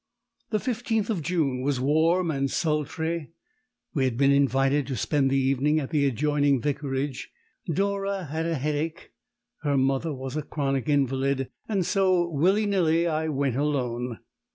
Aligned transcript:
The 0.49 0.57
15th 0.57 1.11
of 1.11 1.21
June 1.21 1.61
was 1.61 1.79
warm 1.79 2.31
and 2.31 2.49
sultry; 2.49 3.29
we 3.93 4.05
had 4.05 4.17
been 4.17 4.31
invited 4.31 4.87
to 4.87 4.95
spend 4.95 5.29
the 5.29 5.37
evening 5.37 5.79
at 5.79 5.91
the 5.91 6.07
adjoining 6.07 6.59
vicarage; 6.59 7.29
Dora 7.71 8.23
had 8.25 8.47
a 8.47 8.55
headache, 8.55 9.11
her 9.61 9.77
mother 9.77 10.11
was 10.11 10.35
a 10.35 10.41
chronic 10.41 10.89
invalid, 10.89 11.49
and 11.69 11.85
so 11.85 12.27
willy 12.27 12.65
nilly 12.65 13.05
I 13.05 13.27
went 13.27 13.57
alone. 13.57 14.17